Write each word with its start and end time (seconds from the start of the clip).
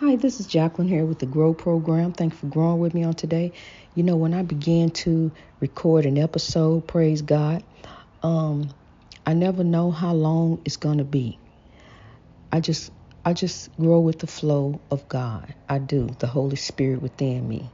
Hi, 0.00 0.14
this 0.14 0.38
is 0.38 0.46
Jacqueline 0.46 0.86
here 0.86 1.04
with 1.04 1.18
the 1.18 1.26
Grow 1.26 1.52
Program. 1.52 2.12
Thanks 2.12 2.38
for 2.38 2.46
growing 2.46 2.78
with 2.78 2.94
me 2.94 3.02
on 3.02 3.14
today. 3.14 3.50
You 3.96 4.04
know, 4.04 4.14
when 4.14 4.32
I 4.32 4.42
began 4.42 4.90
to 4.90 5.32
record 5.58 6.06
an 6.06 6.16
episode, 6.16 6.86
praise 6.86 7.20
God, 7.20 7.64
um, 8.22 8.70
I 9.26 9.34
never 9.34 9.64
know 9.64 9.90
how 9.90 10.14
long 10.14 10.60
it's 10.64 10.76
gonna 10.76 11.02
be. 11.02 11.36
I 12.52 12.60
just 12.60 12.92
I 13.24 13.32
just 13.32 13.76
grow 13.76 13.98
with 13.98 14.20
the 14.20 14.28
flow 14.28 14.80
of 14.92 15.08
God. 15.08 15.52
I 15.68 15.80
do, 15.80 16.08
the 16.20 16.28
Holy 16.28 16.54
Spirit 16.54 17.02
within 17.02 17.48
me. 17.48 17.68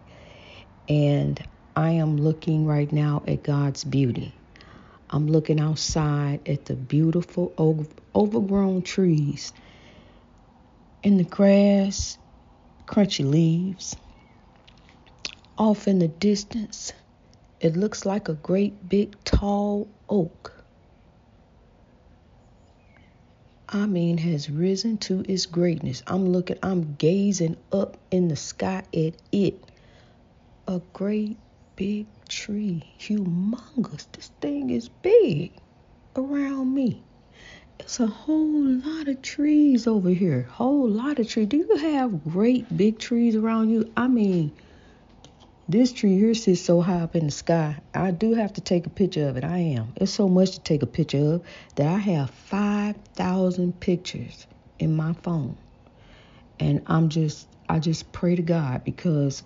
And 0.89 1.39
I 1.77 1.91
am 1.91 2.17
looking 2.17 2.65
right 2.65 2.91
now 2.91 3.23
at 3.29 3.43
God's 3.43 3.85
beauty. 3.85 4.33
I'm 5.11 5.27
looking 5.27 5.61
outside 5.61 6.49
at 6.49 6.65
the 6.65 6.75
beautiful 6.75 7.53
overgrown 8.15 8.81
trees 8.81 9.53
in 11.05 11.18
the 11.18 11.25
grass, 11.25 12.16
crunchy 12.86 13.31
leaves. 13.31 13.95
Off 15.58 15.86
in 15.86 15.99
the 15.99 16.08
distance, 16.08 16.95
it 17.61 17.76
looks 17.76 18.07
like 18.07 18.29
a 18.29 18.35
great 18.35 18.89
big 18.89 19.14
tall 19.22 19.86
oak. 20.09 20.53
I 23.68 23.85
mean, 23.86 24.17
has 24.18 24.48
risen 24.48 24.96
to 24.98 25.22
its 25.29 25.45
greatness. 25.46 26.03
I'm 26.07 26.26
looking, 26.31 26.59
I'm 26.62 26.95
gazing 26.95 27.59
up 27.71 27.98
in 28.11 28.29
the 28.29 28.36
sky 28.36 28.82
at 28.95 29.14
it. 29.31 29.62
A 30.67 30.81
great 30.95 31.36
big 31.76 32.06
tree, 32.28 32.83
humongous. 32.98 34.06
This 34.12 34.31
thing 34.41 34.70
is 34.70 34.89
big 34.89 35.53
around 36.17 36.73
me. 36.75 37.03
It's 37.81 38.01
a 38.01 38.06
whole 38.06 38.62
lot 38.62 39.09
of 39.09 39.20
trees 39.23 39.87
over 39.87 40.11
here. 40.11 40.42
Whole 40.42 40.89
lot 40.89 41.19
of 41.19 41.28
trees. 41.28 41.48
Do 41.48 41.56
you 41.56 41.77
have 41.77 42.25
great 42.25 42.77
big 42.77 42.98
trees 42.98 43.37
around 43.37 43.70
you? 43.70 43.92
I 43.97 44.06
mean, 44.06 44.53
this 45.69 45.93
tree 45.93 46.17
here 46.17 46.35
sits 46.35 46.61
so 46.61 46.81
high 46.81 47.01
up 47.01 47.17
in 47.17 47.27
the 47.27 47.31
sky. 47.33 47.77
I 47.95 48.11
do 48.11 48.35
have 48.35 48.53
to 48.55 48.61
take 48.61 48.87
a 48.87 48.91
picture 48.91 49.29
of 49.29 49.37
it. 49.37 49.45
I 49.45 49.59
am. 49.59 49.93
It's 49.97 50.13
so 50.13 50.29
much 50.29 50.53
to 50.53 50.61
take 50.61 50.83
a 50.83 50.87
picture 50.87 51.35
of 51.35 51.43
that 51.77 51.87
I 51.87 51.98
have 51.98 52.31
5,000 52.31 53.81
pictures 53.81 54.47
in 54.79 54.95
my 54.95 55.13
phone. 55.15 55.57
And 56.61 56.83
I'm 56.87 57.09
just, 57.09 57.48
I 57.69 57.81
just 57.81 58.13
pray 58.13 58.37
to 58.37 58.43
God 58.43 58.85
because 58.85 59.43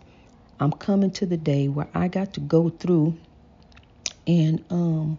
I'm 0.61 0.73
coming 0.73 1.13
to 1.13 1.27
the 1.27 1.37
day 1.37 1.69
where 1.69 1.89
I 1.95 2.09
got 2.09 2.35
to 2.35 2.41
go 2.41 2.69
through 2.69 3.17
and 4.27 4.63
um 4.71 5.19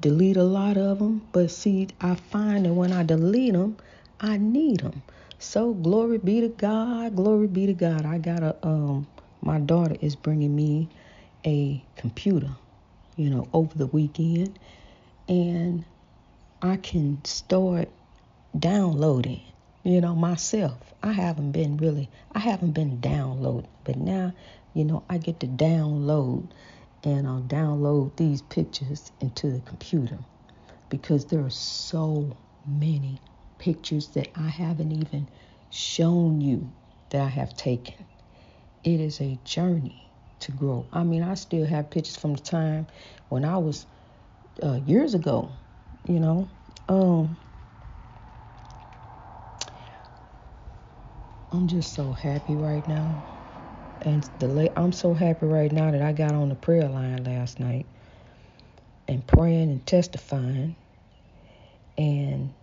delete 0.00 0.36
a 0.36 0.42
lot 0.44 0.76
of 0.76 0.98
them, 0.98 1.26
but 1.32 1.50
see, 1.50 1.88
I 2.00 2.14
find 2.14 2.66
that 2.66 2.72
when 2.72 2.92
I 2.92 3.02
delete 3.02 3.52
them, 3.52 3.76
I 4.20 4.36
need 4.36 4.80
them. 4.80 5.02
So 5.38 5.72
glory 5.72 6.18
be 6.18 6.40
to 6.40 6.48
God, 6.48 7.16
glory 7.16 7.46
be 7.46 7.66
to 7.66 7.74
God. 7.74 8.04
I 8.04 8.18
got 8.18 8.42
a 8.42 8.56
um, 8.66 9.06
my 9.40 9.58
daughter 9.60 9.96
is 10.00 10.16
bringing 10.16 10.54
me 10.54 10.88
a 11.46 11.82
computer, 11.96 12.50
you 13.16 13.30
know, 13.30 13.48
over 13.52 13.76
the 13.76 13.86
weekend, 13.86 14.58
and 15.28 15.84
I 16.60 16.76
can 16.76 17.24
start 17.24 17.88
downloading, 18.58 19.42
you 19.84 20.00
know, 20.00 20.14
myself. 20.14 20.78
I 21.02 21.12
haven't 21.12 21.52
been 21.52 21.76
really, 21.76 22.10
I 22.32 22.40
haven't 22.40 22.72
been 22.72 23.00
downloading, 23.00 23.70
but 23.84 23.96
now, 23.96 24.32
you 24.74 24.84
know, 24.84 25.04
I 25.08 25.18
get 25.18 25.40
to 25.40 25.46
download 25.46 26.48
and 27.04 27.26
I'll 27.26 27.42
download 27.42 28.16
these 28.16 28.42
pictures 28.42 29.12
into 29.20 29.50
the 29.50 29.60
computer 29.60 30.18
because 30.88 31.26
there 31.26 31.44
are 31.44 31.50
so 31.50 32.36
many 32.66 33.20
pictures 33.58 34.08
that 34.08 34.28
I 34.36 34.48
haven't 34.48 34.92
even 34.92 35.28
shown 35.70 36.40
you 36.40 36.72
that 37.10 37.20
I 37.20 37.28
have 37.28 37.54
taken. 37.56 38.06
It 38.84 39.00
is 39.00 39.20
a 39.20 39.38
journey 39.44 40.10
to 40.40 40.52
grow. 40.52 40.86
I 40.92 41.02
mean, 41.04 41.22
I 41.22 41.34
still 41.34 41.66
have 41.66 41.90
pictures 41.90 42.16
from 42.16 42.34
the 42.34 42.40
time 42.42 42.86
when 43.28 43.44
I 43.44 43.58
was 43.58 43.86
uh, 44.62 44.80
years 44.84 45.14
ago, 45.14 45.52
you 46.06 46.20
know. 46.20 46.48
Um, 46.88 47.36
I'm 51.50 51.66
just 51.66 51.94
so 51.94 52.12
happy 52.12 52.56
right 52.56 52.86
now. 52.86 53.24
And 54.02 54.22
the 54.38 54.72
I'm 54.76 54.92
so 54.92 55.14
happy 55.14 55.46
right 55.46 55.72
now 55.72 55.90
that 55.90 56.02
I 56.02 56.12
got 56.12 56.32
on 56.34 56.48
the 56.48 56.54
prayer 56.54 56.88
line 56.88 57.24
last 57.24 57.58
night 57.58 57.86
and 59.08 59.26
praying 59.26 59.70
and 59.70 59.84
testifying 59.86 60.76
and 61.96 62.54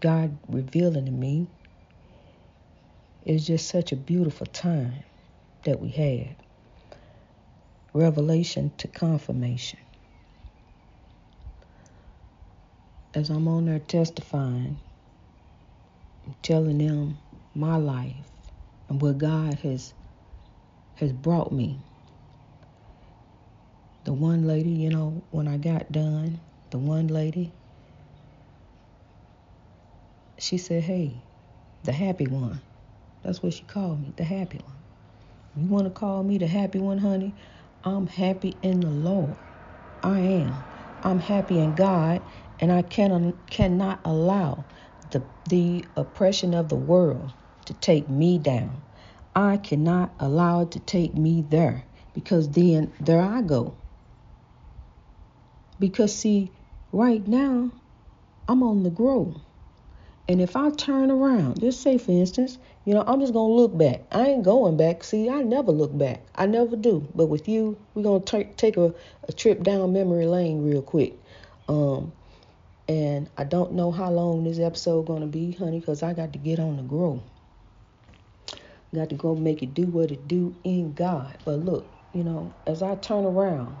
God 0.00 0.38
revealing 0.48 1.06
to 1.06 1.10
me. 1.10 1.48
It's 3.22 3.44
just 3.46 3.68
such 3.68 3.92
a 3.92 3.96
beautiful 3.96 4.46
time 4.46 5.02
that 5.64 5.80
we 5.80 5.90
had. 5.90 6.36
Revelation 7.92 8.72
to 8.78 8.88
confirmation. 8.88 9.80
As 13.14 13.30
I'm 13.30 13.48
on 13.48 13.64
there 13.64 13.80
testifying, 13.80 14.78
I'm 16.26 16.36
telling 16.42 16.78
them 16.78 17.18
my 17.54 17.76
life 17.76 18.30
and 18.88 19.02
what 19.02 19.18
God 19.18 19.54
has 19.54 19.92
has 20.98 21.12
brought 21.12 21.52
me. 21.52 21.82
The 24.04 24.14
one 24.14 24.46
lady, 24.46 24.70
you 24.70 24.90
know, 24.90 25.24
when 25.30 25.48
I 25.48 25.58
got 25.58 25.92
done, 25.92 26.40
the 26.70 26.78
one 26.78 27.08
lady, 27.08 27.54
she 30.38 30.58
said, 30.58 30.84
Hey, 30.84 31.24
the 31.84 31.92
happy 31.92 32.26
one. 32.28 32.62
That's 33.22 33.42
what 33.42 33.54
she 33.54 33.64
called 33.64 34.02
me, 34.02 34.14
the 34.16 34.24
happy 34.24 34.60
one. 34.64 34.76
You 35.54 35.68
want 35.68 35.86
to 35.86 35.90
call 35.90 36.24
me 36.24 36.38
the 36.38 36.48
happy 36.48 36.80
one, 36.80 36.98
honey? 36.98 37.36
I'm 37.84 38.06
happy 38.08 38.58
in 38.62 38.80
the 38.80 38.90
Lord. 38.90 39.38
I 40.02 40.20
am. 40.20 40.64
I'm 41.02 41.20
happy 41.20 41.60
in 41.60 41.74
God, 41.74 42.22
and 42.60 42.72
I 42.72 42.82
can, 42.82 43.38
cannot 43.50 44.00
allow 44.04 44.66
the, 45.10 45.28
the 45.48 45.86
oppression 45.96 46.54
of 46.54 46.70
the 46.70 46.76
world 46.76 47.34
to 47.66 47.74
take 47.74 48.08
me 48.10 48.38
down. 48.38 48.82
I 49.38 49.56
cannot 49.56 50.10
allow 50.18 50.62
it 50.62 50.72
to 50.72 50.80
take 50.80 51.14
me 51.14 51.44
there 51.48 51.84
because 52.12 52.48
then 52.48 52.92
there 52.98 53.22
I 53.22 53.40
go. 53.40 53.72
Because, 55.78 56.12
see, 56.12 56.50
right 56.90 57.24
now, 57.24 57.70
I'm 58.48 58.64
on 58.64 58.82
the 58.82 58.90
grow. 58.90 59.40
And 60.28 60.40
if 60.40 60.56
I 60.56 60.70
turn 60.70 61.12
around, 61.12 61.60
just 61.60 61.82
say 61.82 61.98
for 61.98 62.10
instance, 62.10 62.58
you 62.84 62.94
know, 62.94 63.04
I'm 63.06 63.20
just 63.20 63.32
gonna 63.32 63.54
look 63.54 63.78
back. 63.78 64.00
I 64.10 64.26
ain't 64.26 64.42
going 64.42 64.76
back. 64.76 65.04
See, 65.04 65.30
I 65.30 65.42
never 65.42 65.70
look 65.70 65.96
back. 65.96 66.20
I 66.34 66.46
never 66.46 66.74
do. 66.74 67.06
But 67.14 67.26
with 67.26 67.48
you, 67.48 67.78
we're 67.94 68.02
gonna 68.02 68.24
t- 68.24 68.50
take 68.56 68.76
a, 68.76 68.92
a 69.28 69.32
trip 69.32 69.62
down 69.62 69.92
memory 69.92 70.26
lane 70.26 70.68
real 70.68 70.82
quick. 70.82 71.14
Um, 71.68 72.10
and 72.88 73.30
I 73.38 73.44
don't 73.44 73.74
know 73.74 73.92
how 73.92 74.10
long 74.10 74.42
this 74.42 74.58
episode 74.58 75.06
gonna 75.06 75.26
be, 75.26 75.52
honey, 75.52 75.78
because 75.78 76.02
I 76.02 76.12
got 76.12 76.32
to 76.32 76.40
get 76.40 76.58
on 76.58 76.76
the 76.76 76.82
grow. 76.82 77.22
Got 78.94 79.10
to 79.10 79.16
go 79.16 79.34
make 79.36 79.62
it 79.62 79.74
do 79.74 79.84
what 79.84 80.10
it 80.12 80.28
do 80.28 80.56
in 80.64 80.94
God. 80.94 81.38
But 81.44 81.60
look, 81.60 81.86
you 82.12 82.24
know, 82.24 82.54
as 82.66 82.82
I 82.82 82.96
turn 82.96 83.24
around 83.26 83.76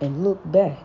and 0.00 0.24
look 0.24 0.40
back 0.50 0.78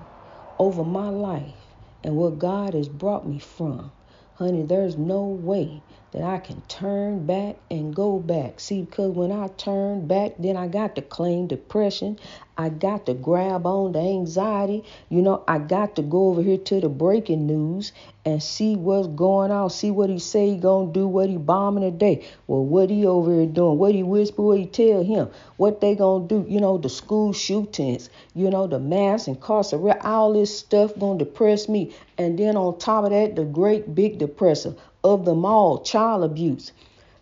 over 0.60 0.84
my 0.84 1.10
life 1.10 1.76
and 2.04 2.16
what 2.18 2.40
God 2.40 2.74
has 2.74 2.90
brought 2.90 3.28
me 3.28 3.40
from, 3.40 3.92
honey, 4.36 4.64
there's 4.64 4.98
no 4.98 5.24
way 5.26 5.84
that 6.12 6.24
I 6.24 6.40
can 6.40 6.62
turn 6.62 7.26
back 7.26 7.56
and 7.70 7.96
go 7.96 8.20
back. 8.20 8.60
See, 8.60 8.82
because 8.82 9.12
when 9.12 9.32
I 9.32 9.48
turn 9.48 10.08
back, 10.08 10.34
then 10.38 10.58
I 10.58 10.68
got 10.68 10.96
to 10.96 11.02
claim 11.02 11.48
depression. 11.48 12.20
I 12.58 12.70
got 12.70 13.06
to 13.06 13.14
grab 13.14 13.66
on 13.66 13.94
the 13.94 14.00
anxiety. 14.00 14.84
You 15.10 15.22
know, 15.22 15.44
I 15.48 15.58
got 15.58 15.96
to 15.96 16.02
go 16.02 16.28
over 16.28 16.42
here 16.42 16.58
to 16.58 16.82
the 16.82 16.90
breaking 16.90 17.48
news 17.48 17.94
and 18.26 18.44
see 18.44 18.76
what's 18.76 19.08
going 19.08 19.52
on. 19.52 19.70
See 19.70 19.90
what 19.90 20.10
he 20.10 20.20
say 20.20 20.52
he 20.52 20.58
gonna 20.58 20.92
do, 20.92 21.08
what 21.08 21.30
he 21.30 21.38
bombing 21.38 21.90
today. 21.90 22.28
Well, 22.46 22.64
what 22.64 22.90
he 22.90 23.06
over 23.06 23.34
here 23.34 23.48
doing? 23.48 23.78
What 23.78 23.96
he 23.96 24.04
whisper? 24.04 24.42
What 24.44 24.60
he 24.60 24.68
tell 24.68 25.04
him? 25.04 25.30
What 25.58 25.82
they 25.82 25.96
gonna 25.96 26.28
do? 26.28 26.46
You 26.48 26.60
know, 26.60 26.78
the 26.78 26.90
school 26.90 27.34
shootings. 27.34 28.10
You 28.36 28.50
know, 28.50 28.68
the 28.68 28.80
mass 28.80 29.28
incarceration. 29.28 30.02
All 30.02 30.34
this 30.34 30.60
stuff 30.60 30.98
gonna 31.00 31.20
depress 31.20 31.70
me. 31.70 31.96
And 32.18 32.38
then 32.38 32.58
on 32.58 32.78
top 32.78 33.06
of 33.06 33.12
that, 33.12 33.36
the 33.36 33.46
great 33.46 33.96
big 33.96 34.20
depressor 34.20 34.78
of 35.04 35.26
them 35.26 35.46
all, 35.46 35.82
child 35.82 36.24
abuse. 36.24 36.72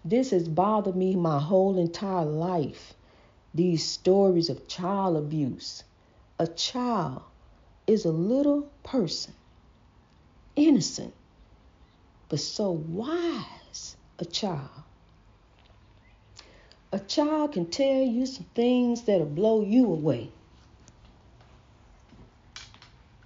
This 0.03 0.31
has 0.31 0.47
bothered 0.47 0.95
me 0.95 1.15
my 1.15 1.39
whole 1.39 1.77
entire 1.77 2.25
life. 2.25 2.93
These 3.53 3.85
stories 3.85 4.49
of 4.49 4.67
child 4.67 5.17
abuse. 5.17 5.83
A 6.37 6.47
child 6.47 7.21
is 7.87 8.05
a 8.05 8.11
little 8.11 8.69
person, 8.83 9.33
innocent, 10.55 11.13
but 12.29 12.39
so 12.39 12.71
wise. 12.71 13.95
A 14.19 14.25
child. 14.25 14.69
A 16.91 16.99
child 16.99 17.53
can 17.53 17.67
tell 17.67 18.01
you 18.01 18.25
some 18.25 18.45
things 18.53 19.03
that'll 19.03 19.25
blow 19.25 19.61
you 19.61 19.85
away. 19.85 20.29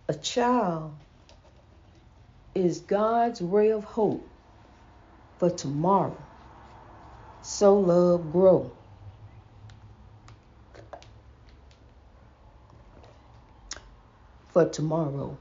A 0.07 0.13
child 0.13 0.94
is 2.53 2.81
God's 2.81 3.41
ray 3.41 3.71
of 3.71 3.83
hope 3.83 4.27
for 5.44 5.50
tomorrow. 5.50 6.16
Sow 7.42 7.78
love, 7.78 8.31
grow. 8.31 8.72
For 14.54 14.69
tomorrow. 14.69 15.38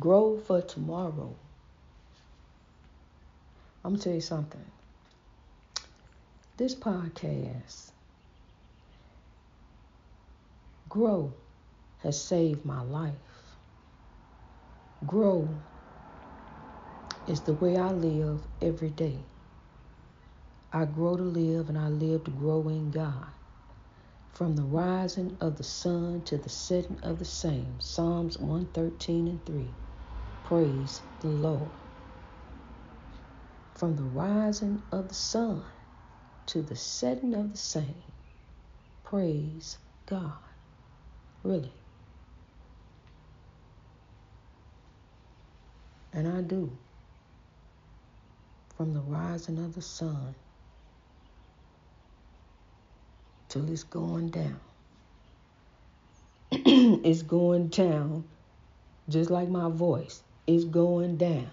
Grow 0.00 0.38
for 0.38 0.62
tomorrow. 0.62 1.34
I'm 3.84 3.92
gonna 3.92 4.02
tell 4.02 4.14
you 4.14 4.22
something. 4.22 4.64
This 6.56 6.74
podcast, 6.74 7.90
Grow, 10.88 11.34
has 11.98 12.18
saved 12.18 12.64
my 12.64 12.80
life. 12.80 13.12
Grow 15.06 15.46
is 17.26 17.42
the 17.42 17.54
way 17.54 17.76
I 17.78 17.92
live 17.92 18.46
every 18.62 18.90
day. 18.90 19.26
I 20.72 20.86
grow 20.86 21.16
to 21.16 21.22
live 21.22 21.68
and 21.68 21.78
I 21.78 21.88
live 21.88 22.24
to 22.24 22.30
grow 22.32 22.68
in 22.68 22.90
God. 22.90 23.28
From 24.32 24.56
the 24.56 24.64
rising 24.64 25.36
of 25.40 25.56
the 25.58 25.64
sun 25.64 26.22
to 26.26 26.38
the 26.38 26.50
setting 26.50 27.00
of 27.02 27.18
the 27.18 27.24
same. 27.26 27.80
Psalms 27.80 28.38
113 28.38 29.28
and 29.28 29.46
3. 29.46 29.74
Praise 30.44 31.02
the 31.20 31.28
Lord. 31.28 31.72
From 33.74 33.96
the 33.96 34.04
rising 34.04 34.82
of 34.92 35.08
the 35.08 35.14
sun 35.14 35.64
to 36.46 36.62
the 36.62 36.76
setting 36.76 37.34
of 37.34 37.52
the 37.52 37.58
same. 37.58 38.04
Praise 39.04 39.78
God. 40.06 40.38
Really. 41.44 41.74
And 46.12 46.28
I 46.28 46.42
do. 46.42 46.78
From 48.76 48.92
the 48.92 49.00
rising 49.00 49.58
of 49.58 49.74
the 49.74 49.82
sun 49.82 50.34
till 53.48 53.70
it's 53.70 53.84
going 53.84 54.28
down. 54.28 54.60
it's 56.52 57.22
going 57.22 57.68
down 57.68 58.24
just 59.08 59.30
like 59.30 59.48
my 59.48 59.70
voice. 59.70 60.22
It's 60.46 60.64
going 60.64 61.16
down. 61.16 61.50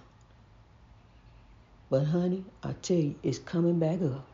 But 1.89 2.05
honey, 2.05 2.43
I 2.63 2.73
tell 2.73 2.97
you, 2.97 3.15
it's 3.23 3.39
coming 3.39 3.79
back 3.79 4.01
up. 4.01 4.25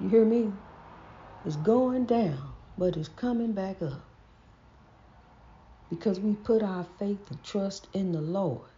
You 0.00 0.08
hear 0.08 0.24
me? 0.24 0.52
It's 1.44 1.56
going 1.56 2.06
down, 2.06 2.52
but 2.78 2.96
it's 2.96 3.08
coming 3.08 3.52
back 3.52 3.82
up. 3.82 4.00
Because 5.90 6.20
we 6.20 6.34
put 6.34 6.62
our 6.62 6.86
faith 6.98 7.30
and 7.30 7.42
trust 7.42 7.88
in 7.92 8.12
the 8.12 8.20
Lord. 8.20 8.70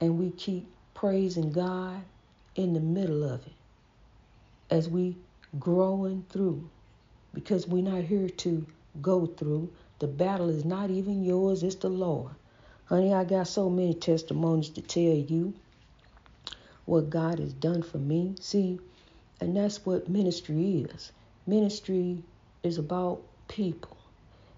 And 0.00 0.18
we 0.18 0.30
keep 0.30 0.68
praising 0.94 1.52
God 1.52 2.02
in 2.54 2.74
the 2.74 2.80
middle 2.80 3.24
of 3.24 3.46
it. 3.46 3.52
As 4.70 4.88
we 4.88 5.16
growing 5.58 6.24
through. 6.30 6.68
Because 7.34 7.66
we're 7.66 7.82
not 7.82 8.04
here 8.04 8.28
to 8.28 8.66
go 9.00 9.26
through. 9.26 9.72
The 9.98 10.06
battle 10.06 10.48
is 10.48 10.64
not 10.64 10.90
even 10.90 11.24
yours, 11.24 11.62
it's 11.62 11.76
the 11.76 11.88
Lord. 11.88 12.32
Honey, 12.86 13.14
I 13.14 13.24
got 13.24 13.48
so 13.48 13.70
many 13.70 13.94
testimonies 13.94 14.70
to 14.70 14.82
tell 14.82 15.02
you 15.02 15.54
what 16.84 17.10
God 17.10 17.38
has 17.38 17.52
done 17.52 17.82
for 17.82 17.98
me. 17.98 18.34
See, 18.40 18.80
and 19.40 19.56
that's 19.56 19.86
what 19.86 20.08
ministry 20.08 20.86
is. 20.92 21.12
Ministry 21.46 22.22
is 22.62 22.78
about 22.78 23.22
people. 23.48 23.96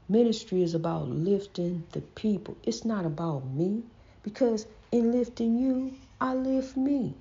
Ministry 0.08 0.62
is 0.62 0.75
about 0.75 1.08
lifting 1.08 1.84
the 1.92 2.00
people. 2.00 2.56
It's 2.64 2.84
not 2.84 3.06
about 3.06 3.46
me 3.46 3.82
because 4.22 4.66
in 4.92 5.12
lifting 5.12 5.58
you, 5.58 5.94
I 6.25 6.32
lift 6.32 6.75
me. 6.75 7.12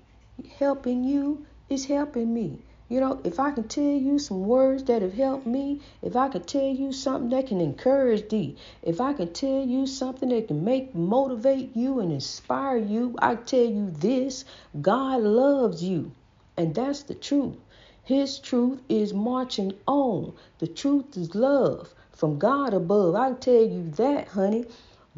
Helping 0.59 1.03
you 1.03 1.45
is 1.67 1.87
helping 1.87 2.33
me. 2.33 2.61
You 2.87 3.01
know, 3.01 3.19
if 3.25 3.37
I 3.37 3.51
can 3.51 3.67
tell 3.67 3.83
you 3.83 4.17
some 4.17 4.45
words 4.45 4.85
that 4.85 5.01
have 5.01 5.15
helped 5.15 5.45
me, 5.45 5.81
if 6.01 6.15
I 6.15 6.29
can 6.29 6.43
tell 6.43 6.69
you 6.69 6.93
something 6.93 7.29
that 7.31 7.47
can 7.47 7.59
encourage 7.59 8.29
thee, 8.29 8.55
if 8.81 9.01
I 9.01 9.11
can 9.11 9.33
tell 9.33 9.61
you 9.61 9.87
something 9.87 10.29
that 10.29 10.47
can 10.47 10.63
make 10.63 10.95
motivate 10.95 11.75
you 11.75 11.99
and 11.99 12.13
inspire 12.13 12.77
you, 12.77 13.13
I 13.21 13.35
tell 13.35 13.65
you 13.65 13.91
this, 13.91 14.45
God 14.81 15.19
loves 15.19 15.83
you. 15.83 16.13
And 16.55 16.73
that's 16.73 17.03
the 17.03 17.15
truth. 17.15 17.57
His 18.05 18.39
truth 18.39 18.79
is 18.87 19.13
marching 19.13 19.73
on. 19.85 20.33
The 20.59 20.67
truth 20.67 21.17
is 21.17 21.35
love 21.35 21.93
from 22.13 22.39
God 22.39 22.73
above. 22.73 23.15
I 23.15 23.33
tell 23.33 23.65
you 23.65 23.91
that, 23.97 24.29
honey. 24.29 24.63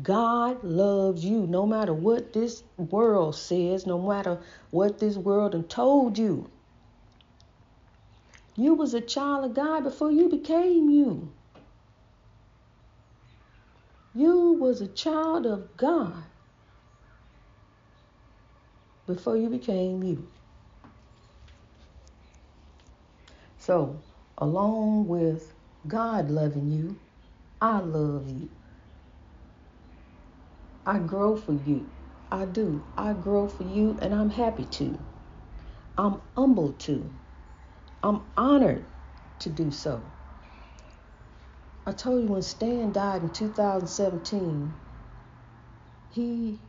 God 0.02 0.64
loves 0.64 1.24
you 1.24 1.48
no 1.48 1.66
matter 1.66 1.94
what 1.94 2.34
this 2.34 2.64
world 2.78 3.36
says, 3.36 3.86
no 3.86 4.02
matter 4.02 4.42
what 4.72 5.00
this 5.00 5.16
world 5.16 5.56
and 5.56 5.70
told 5.70 6.18
you. 6.18 6.50
You 8.58 8.74
was 8.74 8.94
a 8.94 9.02
child 9.02 9.46
of 9.46 9.54
God 9.54 9.84
before 9.84 10.12
you 10.12 10.30
became 10.30 10.90
you. 10.90 11.32
You 14.14 14.54
was 14.54 14.82
a 14.82 14.88
child 14.88 15.46
of 15.46 15.76
God 15.78 16.24
before 19.08 19.38
you 19.38 19.50
became 19.50 20.04
you. 20.04 20.28
So, 23.58 24.02
along 24.38 25.08
with 25.08 25.54
God 25.88 26.30
loving 26.30 26.72
you, 26.72 27.00
I 27.62 27.80
love 27.80 28.30
you. 28.30 28.50
I 30.86 31.00
grow 31.00 31.36
for 31.38 31.54
you. 31.54 31.92
I 32.32 32.46
do. 32.46 32.86
I 32.98 33.14
grow 33.14 33.48
for 33.48 33.64
you, 33.64 33.98
and 34.02 34.14
I'm 34.14 34.30
happy 34.32 34.66
to. 34.66 35.00
I'm 35.98 36.22
humbled 36.36 36.80
to. 36.82 37.14
I'm 38.04 38.24
honored 38.38 38.88
to 39.40 39.50
do 39.50 39.72
so. 39.72 40.04
I 41.86 41.92
told 41.94 42.24
you 42.24 42.30
when 42.30 42.42
Stan 42.44 42.92
died 42.94 43.24
in 43.24 43.30
2017, 43.32 44.76
he, 46.10 46.62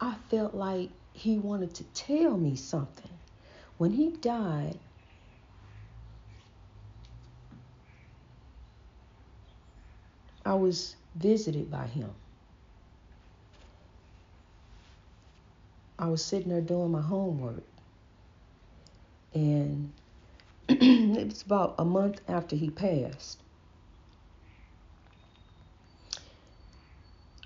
I 0.00 0.16
felt 0.30 0.54
like 0.54 0.90
he 1.12 1.38
wanted 1.38 1.74
to 1.76 1.84
tell 1.84 2.36
me 2.36 2.56
something. 2.56 3.10
When 3.78 3.92
he 3.92 4.12
died, 4.12 4.78
I 10.46 10.54
was 10.54 10.96
visited 11.18 11.70
by 11.70 11.86
him. 11.86 12.10
I 15.98 16.08
was 16.08 16.24
sitting 16.24 16.50
there 16.50 16.60
doing 16.60 16.92
my 16.92 17.00
homework. 17.02 17.64
And 19.34 19.92
it 20.68 21.26
was 21.26 21.42
about 21.42 21.74
a 21.78 21.84
month 21.84 22.20
after 22.28 22.54
he 22.54 22.70
passed. 22.70 23.42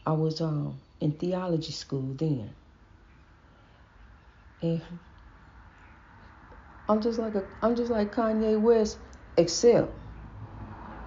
I 0.04 0.12
was 0.12 0.40
um, 0.40 0.80
in 1.00 1.12
theology 1.12 1.72
school 1.72 2.14
then. 2.14 2.50
And 4.60 4.82
I'm 6.88 7.00
just 7.00 7.18
like 7.18 7.34
a 7.34 7.44
I'm 7.62 7.74
just 7.74 7.90
like 7.90 8.14
Kanye 8.14 8.60
West, 8.60 8.98
except 9.36 9.92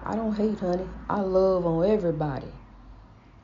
I 0.08 0.14
don't 0.14 0.36
hate, 0.36 0.60
honey. 0.60 0.86
I 1.10 1.20
love 1.20 1.66
on 1.66 1.84
everybody. 1.90 2.46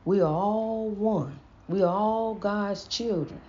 We 0.05 0.21
are 0.21 0.33
all 0.33 0.89
one. 0.91 1.37
We 1.67 1.83
are 1.83 1.93
all 1.93 2.35
God's 2.35 2.87
children. 2.87 3.41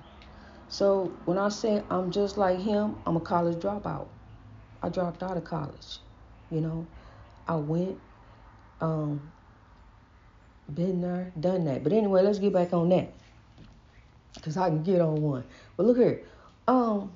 So 0.68 1.12
when 1.24 1.38
I 1.38 1.48
say 1.48 1.80
I'm 1.90 2.10
just 2.10 2.36
like 2.36 2.58
him, 2.58 2.96
I'm 3.06 3.16
a 3.16 3.20
college 3.20 3.62
dropout. 3.62 4.08
I 4.82 4.88
dropped 4.88 5.22
out 5.22 5.36
of 5.36 5.44
college. 5.44 5.98
You 6.50 6.60
know, 6.60 6.88
I 7.46 7.54
went, 7.54 8.00
um, 8.80 9.30
been 10.74 11.00
there, 11.00 11.32
done 11.38 11.66
that. 11.66 11.84
But 11.84 11.92
anyway, 11.92 12.22
let's 12.22 12.40
get 12.40 12.52
back 12.52 12.72
on 12.72 12.88
that. 12.88 13.12
Cause 14.42 14.56
I 14.56 14.70
can 14.70 14.82
get 14.82 15.00
on 15.00 15.22
one. 15.22 15.44
But 15.76 15.86
look 15.86 15.98
here, 15.98 16.24
um, 16.66 17.12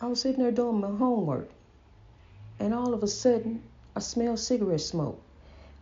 I 0.00 0.06
was 0.06 0.20
sitting 0.20 0.42
there 0.42 0.50
doing 0.50 0.80
my 0.80 0.88
homework, 0.88 1.48
and 2.58 2.74
all 2.74 2.92
of 2.92 3.04
a 3.04 3.06
sudden 3.06 3.69
I 3.96 4.00
smell 4.00 4.36
cigarette 4.36 4.80
smoke. 4.80 5.22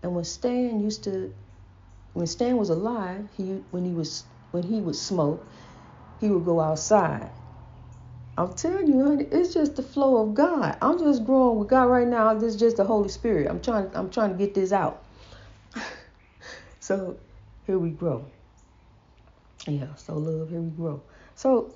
And 0.02 0.14
when 0.14 0.24
Stan 0.24 0.80
used 0.80 1.04
to, 1.04 1.32
when 2.14 2.26
Stan 2.26 2.56
was 2.56 2.70
alive, 2.70 3.28
he 3.36 3.62
when 3.70 3.84
he 3.84 3.92
was 3.92 4.24
when 4.52 4.62
he 4.62 4.80
would 4.80 4.96
smoke, 4.96 5.46
he 6.20 6.28
would 6.28 6.44
go 6.44 6.60
outside. 6.60 7.30
I'm 8.36 8.52
telling 8.52 8.86
you, 8.86 9.04
honey, 9.04 9.24
it's 9.32 9.52
just 9.52 9.76
the 9.76 9.82
flow 9.82 10.28
of 10.28 10.34
God. 10.34 10.78
I'm 10.80 10.98
just 10.98 11.24
growing 11.24 11.58
with 11.58 11.68
God 11.68 11.84
right 11.84 12.06
now. 12.06 12.34
This 12.34 12.54
is 12.54 12.60
just 12.60 12.76
the 12.76 12.84
Holy 12.84 13.08
Spirit. 13.08 13.48
I'm 13.50 13.60
trying. 13.60 13.90
I'm 13.94 14.10
trying 14.10 14.30
to 14.30 14.38
get 14.38 14.54
this 14.54 14.72
out. 14.72 15.04
so 16.80 17.18
here 17.66 17.78
we 17.78 17.90
grow. 17.90 18.24
Yeah. 19.66 19.94
Sow 19.96 20.16
love, 20.16 20.50
here 20.50 20.60
we 20.60 20.70
grow. 20.70 21.02
So 21.34 21.74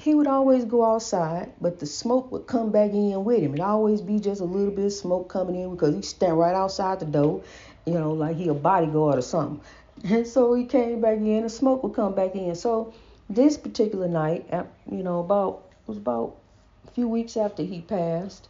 he 0.00 0.14
would 0.14 0.26
always 0.26 0.64
go 0.64 0.82
outside, 0.82 1.52
but 1.60 1.78
the 1.78 1.84
smoke 1.84 2.32
would 2.32 2.46
come 2.46 2.70
back 2.70 2.90
in 2.92 3.22
with 3.22 3.42
him. 3.42 3.52
It'd 3.52 3.60
always 3.60 4.00
be 4.00 4.18
just 4.18 4.40
a 4.40 4.44
little 4.44 4.70
bit 4.70 4.86
of 4.86 4.92
smoke 4.94 5.28
coming 5.28 5.60
in 5.60 5.70
because 5.72 5.94
he'd 5.94 6.06
stand 6.06 6.38
right 6.38 6.54
outside 6.54 7.00
the 7.00 7.04
door, 7.04 7.42
you 7.84 7.92
know, 7.92 8.12
like 8.12 8.36
he 8.36 8.48
a 8.48 8.54
bodyguard 8.54 9.18
or 9.18 9.22
something. 9.22 9.60
And 10.02 10.26
so 10.26 10.54
he 10.54 10.64
came 10.64 11.02
back 11.02 11.18
in, 11.18 11.42
the 11.42 11.50
smoke 11.50 11.82
would 11.82 11.92
come 11.92 12.14
back 12.14 12.34
in. 12.34 12.54
So 12.54 12.94
this 13.28 13.58
particular 13.58 14.08
night, 14.08 14.46
you 14.90 15.02
know, 15.02 15.20
about 15.20 15.64
it 15.70 15.88
was 15.88 15.98
about 15.98 16.36
a 16.88 16.90
few 16.92 17.06
weeks 17.06 17.36
after 17.36 17.62
he 17.62 17.82
passed, 17.82 18.48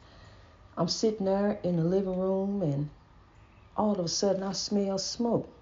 I'm 0.77 0.87
sitting 0.87 1.27
there 1.27 1.59
in 1.65 1.77
the 1.77 1.83
living 1.83 2.17
room 2.17 2.63
and 2.63 2.89
all 3.77 3.99
of 3.99 4.05
a 4.05 4.09
sudden 4.09 4.45
I 4.45 4.53
smell 4.53 4.99
smoke. 4.99 5.53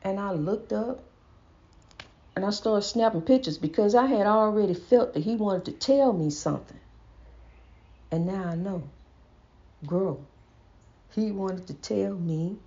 And 0.00 0.18
I 0.18 0.32
looked 0.32 0.72
up 0.72 1.02
and 2.36 2.44
I 2.44 2.50
started 2.50 2.82
snapping 2.82 3.22
pictures 3.22 3.56
because 3.56 3.94
I 3.94 4.04
had 4.04 4.26
already 4.26 4.74
felt 4.74 5.14
that 5.14 5.24
he 5.24 5.36
wanted 5.36 5.64
to 5.64 5.72
tell 5.72 6.12
me 6.12 6.28
something. 6.28 6.78
And 8.10 8.26
now 8.26 8.44
I 8.44 8.54
know. 8.54 8.82
Grow. 9.86 10.22
He 11.14 11.30
wanted 11.30 11.66
to 11.68 11.74
tell 11.74 12.14
me 12.14 12.58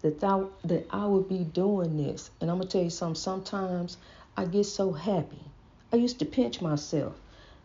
that 0.00 0.24
I, 0.24 0.44
that 0.64 0.86
I 0.90 1.04
would 1.04 1.28
be 1.28 1.44
doing 1.44 1.98
this. 1.98 2.30
And 2.40 2.50
I'm 2.50 2.60
to 2.60 2.66
tell 2.66 2.82
you 2.84 2.90
something. 2.90 3.14
Sometimes 3.14 3.98
I 4.38 4.46
get 4.46 4.64
so 4.64 4.92
happy. 4.92 5.44
I 5.92 5.96
used 5.96 6.18
to 6.20 6.24
pinch 6.24 6.62
myself. 6.62 7.14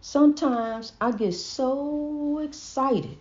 Sometimes 0.01 0.91
I 0.99 1.11
get 1.11 1.35
so 1.35 2.39
excited 2.39 3.17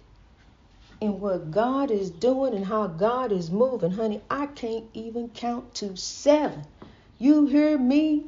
in 1.01 1.21
what 1.21 1.53
God 1.53 1.93
is 1.93 2.11
doing 2.11 2.55
and 2.55 2.67
how 2.67 2.89
God 2.89 3.31
is 3.31 3.49
moving. 3.49 3.93
Honey, 3.93 4.23
I 4.29 4.47
can't 4.47 4.87
even 4.93 5.29
count 5.29 5.75
to 5.77 5.97
seven. 5.97 6.65
You 7.19 7.47
hear 7.47 7.77
me? 7.77 8.27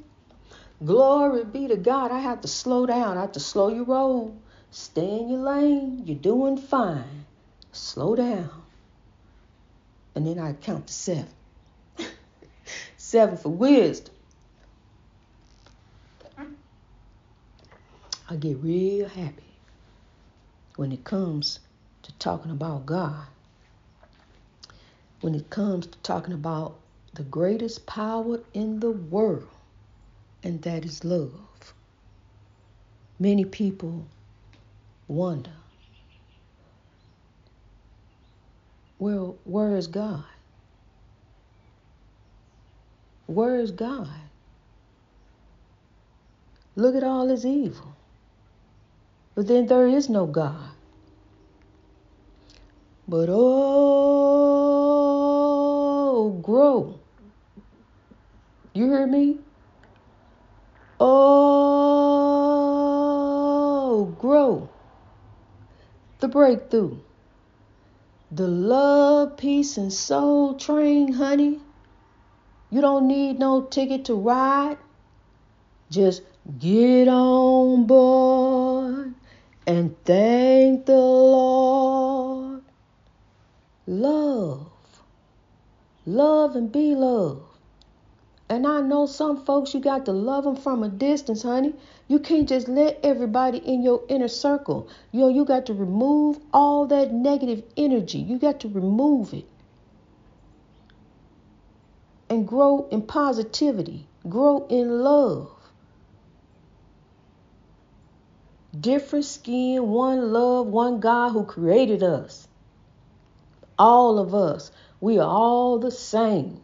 Glory 0.84 1.44
be 1.44 1.68
to 1.68 1.76
God. 1.76 2.10
I 2.10 2.18
have 2.18 2.40
to 2.40 2.48
slow 2.48 2.86
down. 2.86 3.16
I 3.16 3.22
have 3.22 3.32
to 3.32 3.40
slow 3.40 3.68
your 3.68 3.84
roll. 3.84 4.36
Stay 4.70 5.18
in 5.18 5.28
your 5.28 5.40
lane. 5.40 6.02
You're 6.04 6.16
doing 6.16 6.56
fine. 6.56 7.26
Slow 7.72 8.16
down. 8.16 8.50
And 10.14 10.26
then 10.26 10.38
I 10.38 10.54
count 10.54 10.88
to 10.88 10.92
seven. 10.92 11.28
seven 12.96 13.36
for 13.36 13.50
wisdom. 13.50 14.14
I 18.28 18.36
get 18.36 18.58
real 18.58 19.08
happy 19.08 19.42
when 20.76 20.92
it 20.92 21.04
comes 21.04 21.58
to 22.02 22.12
talking 22.18 22.50
about 22.50 22.86
God. 22.86 23.26
When 25.20 25.34
it 25.34 25.50
comes 25.50 25.88
to 25.88 25.98
talking 25.98 26.32
about 26.32 26.79
the 27.14 27.22
greatest 27.24 27.86
power 27.86 28.40
in 28.54 28.80
the 28.80 28.90
world, 28.90 29.48
and 30.42 30.62
that 30.62 30.84
is 30.84 31.04
love. 31.04 31.74
Many 33.18 33.44
people 33.44 34.06
wonder, 35.08 35.52
well, 38.98 39.36
where 39.44 39.76
is 39.76 39.86
God? 39.86 40.24
Where 43.26 43.60
is 43.60 43.70
God? 43.70 44.08
Look 46.76 46.94
at 46.94 47.04
all 47.04 47.28
his 47.28 47.44
evil. 47.44 47.96
But 49.34 49.48
then 49.48 49.66
there 49.66 49.86
is 49.88 50.08
no 50.08 50.26
God. 50.26 50.70
But 53.08 53.28
oh, 53.30 53.90
grow. 56.42 56.99
You 58.72 58.86
hear 58.86 59.06
me? 59.06 59.38
Oh, 61.00 61.34
grow. 64.20 64.68
The 66.20 66.28
breakthrough. 66.28 66.98
The 68.30 68.46
love, 68.46 69.36
peace, 69.36 69.76
and 69.76 69.92
soul 69.92 70.54
train, 70.54 71.14
honey. 71.14 71.58
You 72.70 72.80
don't 72.80 73.08
need 73.08 73.40
no 73.40 73.62
ticket 73.62 74.04
to 74.04 74.14
ride. 74.14 74.78
Just 75.90 76.22
get 76.60 77.08
on 77.08 77.86
board 77.86 79.14
and 79.66 79.96
thank 80.04 80.86
the 80.86 80.96
Lord. 80.96 82.62
Love. 83.88 84.70
Love 86.06 86.54
and 86.54 86.70
be 86.70 86.94
loved. 86.94 87.49
And 88.50 88.66
I 88.66 88.80
know 88.80 89.06
some 89.06 89.44
folks, 89.44 89.74
you 89.74 89.80
got 89.80 90.06
to 90.06 90.12
love 90.12 90.42
them 90.42 90.56
from 90.56 90.82
a 90.82 90.88
distance, 90.88 91.44
honey. 91.44 91.72
You 92.08 92.18
can't 92.18 92.48
just 92.48 92.66
let 92.66 92.98
everybody 93.04 93.58
in 93.58 93.80
your 93.80 94.02
inner 94.08 94.26
circle. 94.26 94.88
You 95.12 95.20
know, 95.20 95.28
you 95.28 95.44
got 95.44 95.66
to 95.66 95.72
remove 95.72 96.40
all 96.52 96.88
that 96.88 97.12
negative 97.12 97.62
energy. 97.76 98.18
You 98.18 98.40
got 98.40 98.58
to 98.60 98.68
remove 98.68 99.32
it. 99.34 99.46
And 102.28 102.46
grow 102.46 102.88
in 102.90 103.02
positivity, 103.02 104.08
grow 104.28 104.66
in 104.68 105.04
love. 105.04 105.52
Different 108.78 109.26
skin, 109.26 109.86
one 109.86 110.32
love, 110.32 110.66
one 110.66 110.98
God 110.98 111.30
who 111.30 111.44
created 111.44 112.02
us. 112.02 112.48
All 113.78 114.18
of 114.18 114.34
us. 114.34 114.72
We 115.00 115.20
are 115.20 115.28
all 115.28 115.78
the 115.78 115.92
same. 115.92 116.62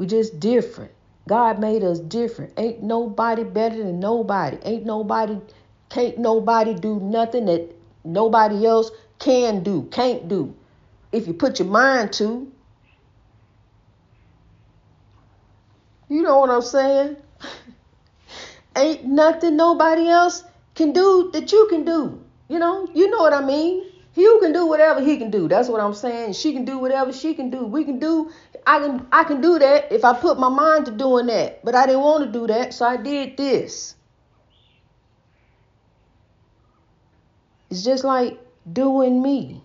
We 0.00 0.06
just 0.06 0.40
different. 0.40 0.92
God 1.28 1.58
made 1.60 1.84
us 1.84 2.00
different. 2.00 2.54
Ain't 2.56 2.82
nobody 2.82 3.44
better 3.44 3.76
than 3.76 4.00
nobody. 4.00 4.56
Ain't 4.64 4.86
nobody, 4.86 5.38
can't 5.90 6.16
nobody 6.16 6.72
do 6.72 6.98
nothing 7.00 7.44
that 7.44 7.76
nobody 8.02 8.64
else 8.64 8.90
can 9.18 9.62
do, 9.62 9.82
can't 9.92 10.26
do. 10.26 10.54
If 11.12 11.26
you 11.26 11.34
put 11.34 11.58
your 11.58 11.68
mind 11.68 12.14
to. 12.14 12.50
You 16.08 16.22
know 16.22 16.38
what 16.38 16.48
I'm 16.48 16.62
saying? 16.62 17.16
ain't 18.76 19.04
nothing 19.04 19.54
nobody 19.54 20.08
else 20.08 20.44
can 20.74 20.94
do 20.94 21.30
that 21.34 21.52
you 21.52 21.66
can 21.68 21.84
do. 21.84 22.24
You 22.48 22.58
know, 22.58 22.88
you 22.94 23.10
know 23.10 23.18
what 23.18 23.34
I 23.34 23.44
mean. 23.44 23.84
You 24.14 24.38
can 24.42 24.52
do 24.52 24.66
whatever 24.66 25.00
he 25.00 25.16
can 25.16 25.30
do. 25.30 25.48
That's 25.48 25.68
what 25.68 25.80
I'm 25.80 25.94
saying. 25.94 26.32
She 26.32 26.52
can 26.52 26.64
do 26.64 26.78
whatever 26.78 27.12
she 27.12 27.34
can 27.34 27.50
do. 27.50 27.64
We 27.64 27.84
can 27.84 27.98
do. 27.98 28.30
I 28.66 28.78
can. 28.80 29.06
I 29.12 29.24
can 29.24 29.40
do 29.40 29.58
that 29.58 29.92
if 29.92 30.04
I 30.04 30.14
put 30.14 30.38
my 30.38 30.48
mind 30.48 30.86
to 30.86 30.92
doing 30.92 31.26
that. 31.26 31.64
But 31.64 31.74
I 31.74 31.86
didn't 31.86 32.02
want 32.02 32.24
to 32.24 32.32
do 32.32 32.46
that, 32.48 32.74
so 32.74 32.86
I 32.86 32.96
did 32.96 33.36
this. 33.36 33.94
It's 37.70 37.84
just 37.84 38.02
like 38.02 38.38
doing 38.70 39.22
me. 39.22 39.62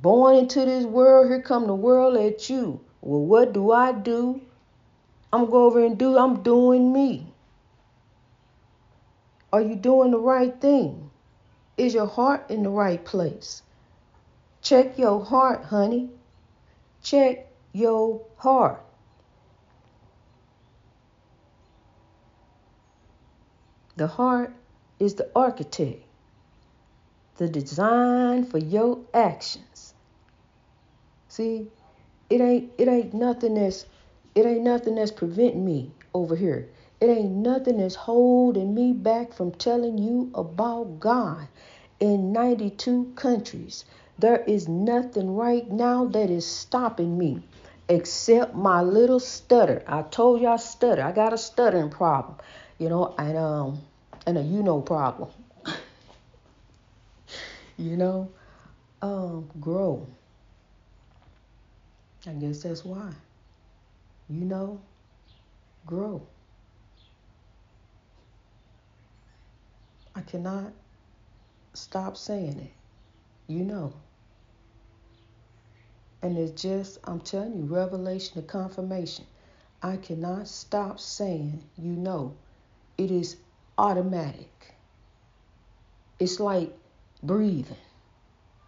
Born 0.00 0.36
into 0.36 0.64
this 0.64 0.84
world, 0.84 1.26
here 1.26 1.42
come 1.42 1.66
the 1.66 1.74
world 1.74 2.16
at 2.16 2.48
you. 2.48 2.80
Well, 3.00 3.24
what 3.24 3.52
do 3.52 3.72
I 3.72 3.90
do? 3.90 4.40
I'm 5.32 5.46
going 5.46 5.66
over 5.66 5.84
and 5.84 5.98
do, 5.98 6.16
I'm 6.16 6.42
doing 6.42 6.92
me. 6.92 7.26
Are 9.52 9.60
you 9.60 9.74
doing 9.74 10.12
the 10.12 10.20
right 10.20 10.58
thing? 10.60 11.07
Is 11.78 11.94
your 11.94 12.06
heart 12.06 12.50
in 12.50 12.64
the 12.64 12.70
right 12.70 13.02
place? 13.02 13.62
Check 14.60 14.98
your 14.98 15.24
heart, 15.24 15.64
honey. 15.64 16.10
Check 17.02 17.46
your 17.72 18.26
heart. 18.36 18.84
The 23.96 24.08
heart 24.08 24.52
is 24.98 25.14
the 25.14 25.30
architect, 25.34 26.04
the 27.36 27.48
design 27.48 28.44
for 28.44 28.58
your 28.58 29.00
actions. 29.14 29.94
See, 31.28 31.68
it 32.30 32.40
ain't 32.40 32.72
it 32.78 32.88
ain't 32.88 33.14
nothing 33.14 33.54
that's 33.54 33.86
it 34.34 34.46
ain't 34.46 34.62
nothing 34.62 34.96
that's 34.96 35.10
preventing 35.10 35.64
me 35.64 35.92
over 36.14 36.36
here. 36.36 36.68
It 37.00 37.06
ain't 37.06 37.32
nothing 37.32 37.78
that's 37.78 37.94
holding 37.94 38.74
me 38.74 38.92
back 38.92 39.32
from 39.32 39.52
telling 39.52 39.98
you 39.98 40.30
about 40.34 40.98
God 40.98 41.46
in 42.00 42.32
92 42.32 43.12
countries. 43.14 43.84
There 44.18 44.42
is 44.44 44.68
nothing 44.68 45.36
right 45.36 45.70
now 45.70 46.06
that 46.06 46.28
is 46.28 46.46
stopping 46.46 47.16
me 47.16 47.42
except 47.88 48.54
my 48.54 48.82
little 48.82 49.20
stutter. 49.20 49.82
I 49.86 50.02
told 50.02 50.40
you 50.40 50.48
I 50.48 50.56
stutter. 50.56 51.02
I 51.02 51.12
got 51.12 51.32
a 51.32 51.38
stuttering 51.38 51.90
problem, 51.90 52.36
you 52.78 52.88
know, 52.88 53.14
and 53.16 53.36
um 53.36 53.80
and 54.26 54.36
a 54.36 54.42
you 54.42 54.62
know 54.62 54.80
problem. 54.80 55.30
you 57.76 57.96
know, 57.96 58.28
um 59.02 59.48
grow. 59.60 60.04
I 62.26 62.32
guess 62.32 62.64
that's 62.64 62.84
why 62.84 63.12
you 64.28 64.44
know, 64.44 64.80
grow. 65.86 66.20
I 70.18 70.22
cannot 70.22 70.72
stop 71.74 72.16
saying 72.18 72.58
it. 72.60 72.72
You 73.52 73.64
know. 73.64 73.94
And 76.22 76.38
it's 76.38 76.60
just, 76.62 76.98
I'm 77.04 77.20
telling 77.20 77.56
you, 77.58 77.64
revelation 77.64 78.38
and 78.38 78.48
confirmation. 78.48 79.26
I 79.82 79.98
cannot 79.98 80.48
stop 80.48 81.00
saying, 81.00 81.64
you 81.76 81.92
know. 81.92 82.36
It 82.98 83.10
is 83.12 83.36
automatic. 83.78 84.74
It's 86.20 86.40
like 86.40 86.72
breathing 87.22 87.76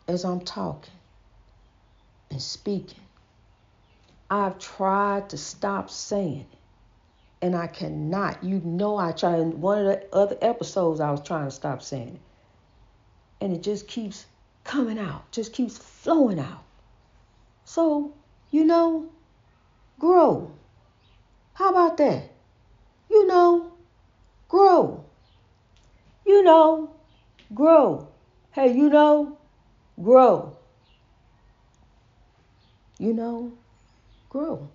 as 0.08 0.24
I'm 0.24 0.40
talking. 0.42 0.94
and 2.30 2.42
speaking. 2.42 3.00
I've 4.30 4.58
tried 4.60 5.30
to 5.30 5.38
stop 5.38 5.90
saying 5.90 6.46
it, 6.52 6.59
and 7.42 7.56
I 7.56 7.66
cannot. 7.66 8.42
You 8.44 8.60
know, 8.64 8.96
I 8.96 9.12
tried. 9.12 9.40
In 9.40 9.60
one 9.60 9.78
of 9.78 9.86
the 9.86 10.14
other 10.14 10.36
episodes, 10.42 11.00
I 11.00 11.10
was 11.10 11.22
trying 11.22 11.46
to 11.46 11.50
stop 11.50 11.82
saying 11.82 12.16
it, 12.16 13.44
and 13.44 13.52
it 13.52 13.62
just 13.62 13.88
keeps 13.88 14.26
coming 14.64 14.98
out, 14.98 15.30
just 15.32 15.52
keeps 15.52 15.78
flowing 15.78 16.38
out. 16.38 16.64
So, 17.64 18.14
you 18.50 18.64
know, 18.64 19.10
grow. 19.98 20.52
How 21.54 21.70
about 21.70 21.96
that? 21.98 22.30
You 23.10 23.26
know, 23.26 23.72
grow. 24.48 25.04
You 26.26 26.42
know, 26.42 26.94
grow. 27.54 28.08
Hey, 28.52 28.74
you 28.74 28.88
know, 28.88 29.38
grow. 30.02 30.56
You 32.98 33.12
know, 33.14 33.52
grow. 34.28 34.68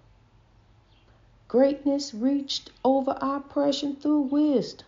Greatness 1.55 2.13
reached 2.13 2.69
over 2.83 3.17
oppression 3.21 3.95
through 3.95 4.23
wisdom 4.23 4.85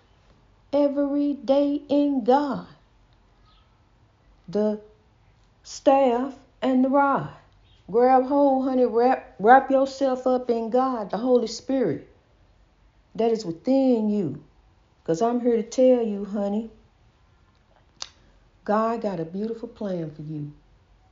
every 0.74 1.32
day 1.32 1.82
in 1.88 2.26
God. 2.26 2.68
The 4.50 4.82
staff 5.64 6.36
and 6.62 6.84
the 6.84 6.90
rod. 6.90 7.30
Grab 7.90 8.26
hold, 8.26 8.66
honey, 8.66 8.86
wrap, 8.86 9.34
wrap 9.40 9.72
yourself 9.72 10.28
up 10.28 10.50
in 10.50 10.70
God, 10.70 11.10
the 11.10 11.18
Holy 11.18 11.48
Spirit 11.48 12.06
that 13.16 13.32
is 13.32 13.46
within 13.46 14.10
you. 14.10 14.44
Because 15.02 15.22
I'm 15.22 15.40
here 15.40 15.56
to 15.56 15.64
tell 15.64 16.04
you, 16.04 16.26
honey, 16.26 16.70
God 18.66 19.04
got 19.04 19.22
a 19.22 19.26
beautiful 19.26 19.70
plan 19.70 20.12
for 20.12 20.22
you 20.22 20.52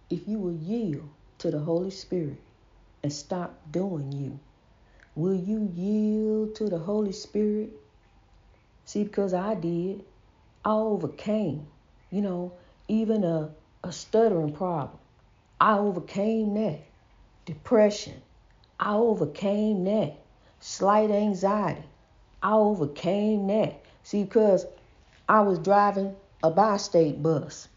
if 0.10 0.28
you 0.28 0.38
will 0.38 0.52
yield 0.52 1.08
to 1.38 1.50
the 1.50 1.60
Holy 1.60 1.92
Spirit 1.92 2.42
and 3.04 3.14
stop 3.14 3.58
doing 3.72 4.12
you. 4.12 4.38
Will 5.16 5.36
you 5.36 5.72
yield 5.74 6.56
to 6.56 6.70
the 6.70 6.78
Holy 6.78 7.14
Spirit? 7.14 7.70
See, 8.84 9.04
because 9.04 9.34
I 9.34 9.56
did, 9.56 10.04
I 10.66 10.72
overcame, 10.74 11.68
you 12.12 12.22
know, 12.22 12.52
even 12.90 13.24
a, 13.24 13.50
a 13.82 13.94
stuttering 13.94 14.52
problem. 14.52 15.00
I 15.62 15.78
overcame 15.78 16.54
that. 16.56 16.82
Depression, 17.46 18.22
I 18.78 18.96
overcame 18.96 19.86
that. 19.86 20.18
Slight 20.60 21.12
anxiety, 21.12 21.84
I 22.44 22.54
overcame 22.54 23.48
that. 23.48 23.82
See, 24.04 24.24
because 24.24 24.66
I 25.30 25.42
was 25.42 25.60
driving 25.60 26.16
a 26.44 26.52
bi-state 26.52 27.24
bus. 27.24 27.70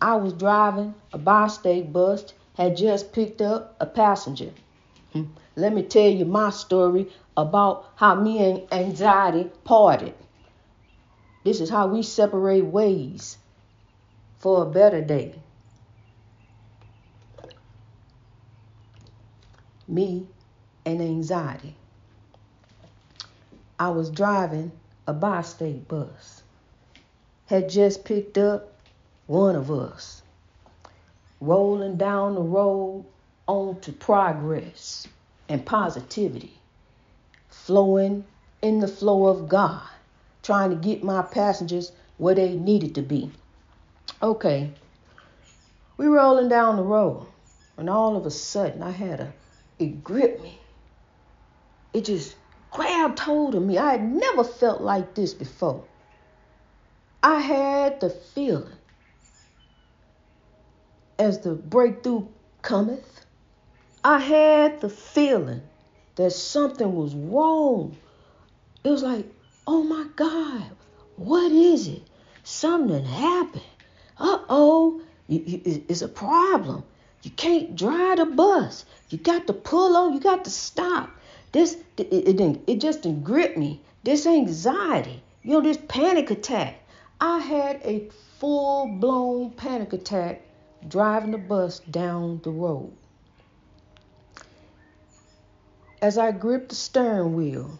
I 0.00 0.16
was 0.16 0.32
driving 0.32 0.94
a 1.12 1.18
bi-state 1.18 1.92
bus, 1.92 2.32
had 2.56 2.78
just 2.78 3.12
picked 3.12 3.42
up 3.42 3.76
a 3.78 3.86
passenger. 3.86 4.52
Hmm. 5.12 5.24
Let 5.56 5.72
me 5.72 5.82
tell 5.82 6.08
you 6.08 6.24
my 6.24 6.50
story 6.50 7.10
about 7.36 7.92
how 7.96 8.14
me 8.14 8.38
and 8.38 8.72
anxiety 8.72 9.50
parted. 9.64 10.14
This 11.42 11.60
is 11.60 11.70
how 11.70 11.88
we 11.88 12.02
separate 12.02 12.64
ways 12.64 13.38
for 14.38 14.62
a 14.62 14.66
better 14.66 15.00
day. 15.00 15.34
Me 19.88 20.26
and 20.84 21.00
anxiety. 21.00 21.74
I 23.78 23.88
was 23.88 24.10
driving 24.10 24.72
a 25.06 25.12
bi 25.12 25.42
state 25.42 25.88
bus, 25.88 26.42
had 27.46 27.68
just 27.68 28.04
picked 28.04 28.38
up 28.38 28.76
one 29.26 29.56
of 29.56 29.70
us, 29.70 30.22
rolling 31.40 31.96
down 31.96 32.34
the 32.34 32.42
road 32.42 33.06
onto 33.50 33.90
progress 33.90 35.08
and 35.48 35.66
positivity, 35.66 36.52
flowing 37.48 38.24
in 38.62 38.78
the 38.78 38.86
flow 38.86 39.26
of 39.26 39.48
God, 39.48 39.82
trying 40.40 40.70
to 40.70 40.76
get 40.76 41.02
my 41.02 41.20
passengers 41.20 41.90
where 42.16 42.36
they 42.36 42.54
needed 42.54 42.94
to 42.94 43.02
be. 43.02 43.28
Okay, 44.22 44.70
we 45.96 46.06
rolling 46.06 46.48
down 46.48 46.76
the 46.76 46.84
road, 46.84 47.26
and 47.76 47.90
all 47.90 48.16
of 48.16 48.24
a 48.24 48.30
sudden 48.30 48.84
I 48.84 48.92
had 48.92 49.18
a, 49.18 49.32
it 49.80 50.04
gripped 50.04 50.40
me. 50.40 50.60
It 51.92 52.04
just 52.04 52.36
grabbed 52.70 53.18
hold 53.18 53.56
of 53.56 53.64
me. 53.64 53.78
I 53.78 53.90
had 53.90 54.04
never 54.04 54.44
felt 54.44 54.80
like 54.80 55.14
this 55.14 55.34
before. 55.34 55.82
I 57.20 57.40
had 57.40 57.98
the 57.98 58.10
feeling 58.10 58.78
as 61.18 61.40
the 61.40 61.54
breakthrough 61.54 62.28
cometh, 62.62 63.19
I 64.02 64.18
had 64.18 64.80
the 64.80 64.88
feeling 64.88 65.60
that 66.16 66.30
something 66.30 66.94
was 66.94 67.14
wrong. 67.14 67.98
It 68.82 68.88
was 68.88 69.02
like, 69.02 69.26
oh 69.66 69.82
my 69.82 70.06
God, 70.16 70.70
what 71.16 71.52
is 71.52 71.86
it? 71.86 72.02
Something 72.42 73.04
happened. 73.04 73.62
Uh 74.16 74.38
oh, 74.48 75.02
it's 75.28 76.00
a 76.00 76.08
problem. 76.08 76.82
You 77.22 77.30
can't 77.30 77.76
drive 77.76 78.16
the 78.16 78.24
bus. 78.24 78.86
You 79.10 79.18
got 79.18 79.46
to 79.48 79.52
pull 79.52 79.94
on, 79.94 80.14
you 80.14 80.20
got 80.20 80.44
to 80.44 80.50
stop. 80.50 81.10
This 81.52 81.76
it, 81.98 82.10
it 82.10 82.36
didn't 82.38 82.62
it 82.66 82.80
just 82.80 83.02
didn't 83.02 83.22
grip 83.22 83.58
me. 83.58 83.82
This 84.02 84.26
anxiety, 84.26 85.22
you 85.42 85.52
know, 85.52 85.60
this 85.60 85.78
panic 85.88 86.30
attack. 86.30 86.82
I 87.20 87.40
had 87.40 87.82
a 87.84 88.08
full 88.38 88.86
blown 88.98 89.50
panic 89.50 89.92
attack 89.92 90.40
driving 90.88 91.32
the 91.32 91.38
bus 91.38 91.80
down 91.80 92.40
the 92.42 92.50
road. 92.50 92.92
As 96.02 96.16
I 96.16 96.32
gripped 96.32 96.70
the 96.70 96.74
steering 96.74 97.36
wheel, 97.36 97.78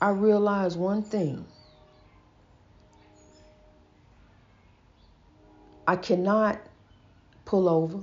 I 0.00 0.10
realized 0.10 0.78
one 0.78 1.02
thing. 1.02 1.44
I 5.88 5.96
cannot 5.96 6.60
pull 7.44 7.68
over 7.68 8.00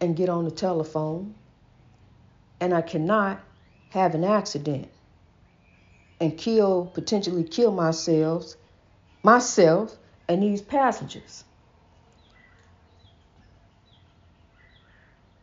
and 0.00 0.16
get 0.16 0.28
on 0.28 0.44
the 0.44 0.50
telephone 0.50 1.34
and 2.60 2.74
I 2.74 2.82
cannot 2.82 3.40
have 3.90 4.14
an 4.16 4.24
accident 4.24 4.88
and 6.20 6.36
kill, 6.36 6.90
potentially 6.92 7.44
kill 7.44 7.70
myself, 7.70 8.54
myself 9.22 9.96
and 10.28 10.42
these 10.42 10.60
passengers. 10.60 11.44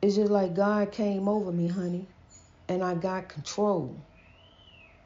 It's 0.01 0.15
just 0.15 0.31
like 0.31 0.53
God 0.53 0.91
came 0.91 1.27
over 1.27 1.51
me, 1.51 1.67
honey, 1.67 2.05
and 2.69 2.83
I 2.83 2.95
got 2.95 3.29
control. 3.29 3.95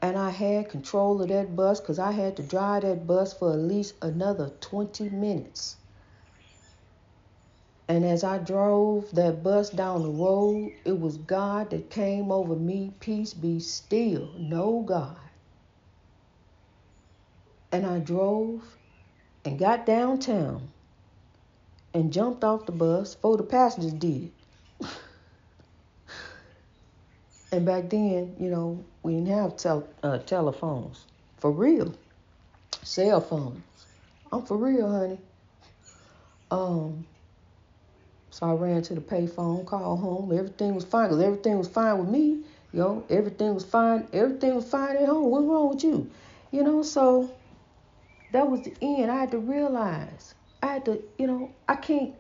And 0.02 0.18
I 0.18 0.32
had 0.32 0.70
control 0.70 1.22
of 1.22 1.30
that 1.30 1.56
bus 1.56 1.80
because 1.80 2.00
I 2.00 2.12
had 2.12 2.38
to 2.38 2.44
drive 2.44 2.84
that 2.84 3.06
bus 3.06 3.34
for 3.34 3.54
at 3.54 3.60
least 3.60 3.96
another 4.02 4.50
20 4.62 5.10
minutes. 5.10 5.78
And 7.88 8.06
as 8.06 8.24
I 8.24 8.38
drove 8.38 9.12
that 9.16 9.44
bus 9.44 9.70
down 9.70 10.04
the 10.04 10.10
road, 10.10 10.74
it 10.86 11.00
was 11.00 11.18
God 11.18 11.70
that 11.72 11.90
came 11.90 12.32
over 12.32 12.56
me. 12.56 12.94
Peace 13.00 13.34
be 13.34 13.60
still. 13.60 14.34
No 14.40 14.82
God. 14.82 15.18
And 17.72 17.86
I 17.86 18.00
drove 18.00 18.78
and 19.46 19.60
got 19.60 19.86
downtown 19.86 20.70
and 21.94 22.14
jumped 22.14 22.44
off 22.44 22.66
the 22.66 22.72
bus 22.72 23.16
before 23.16 23.38
the 23.38 23.44
passengers 23.44 23.94
did. 23.94 24.32
And 27.52 27.66
back 27.66 27.90
then, 27.90 28.36
you 28.40 28.50
know, 28.50 28.84
we 29.04 29.14
didn't 29.14 29.28
have 29.30 29.58
tel- 29.58 29.88
uh, 30.04 30.20
telephones. 30.20 31.06
For 31.38 31.52
real. 31.52 31.94
Cell 32.84 33.22
phones. 33.22 33.62
I'm 34.32 34.44
for 34.44 34.58
real, 34.58 34.90
honey. 34.90 35.20
Um, 36.50 37.06
so 38.30 38.48
I 38.48 38.54
ran 38.54 38.82
to 38.84 38.96
the 38.96 39.02
payphone, 39.02 39.66
called 39.66 40.00
home. 40.00 40.32
Everything 40.32 40.76
was 40.76 40.86
fine 40.86 41.10
because 41.10 41.22
everything 41.22 41.58
was 41.58 41.68
fine 41.68 41.98
with 41.98 42.08
me. 42.08 42.44
Know, 42.74 43.04
everything 43.10 43.54
was 43.54 43.66
fine. 43.66 44.08
Everything 44.14 44.56
was 44.56 44.66
fine 44.66 44.96
at 44.96 45.08
home. 45.08 45.30
What's 45.30 45.46
wrong 45.46 45.70
with 45.70 45.84
you? 45.84 46.10
You 46.52 46.64
know, 46.64 46.84
so 46.84 47.30
that 48.32 48.50
was 48.50 48.62
the 48.62 48.74
end. 48.82 49.12
I 49.12 49.20
had 49.20 49.32
to 49.32 49.40
realize. 49.40 50.36
I 50.64 50.68
had 50.68 50.86
to, 50.86 51.04
you 51.18 51.28
know, 51.28 51.52
I 51.68 51.76
can't 51.76 52.14